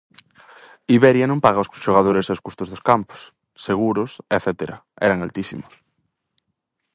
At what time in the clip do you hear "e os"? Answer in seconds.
2.27-2.43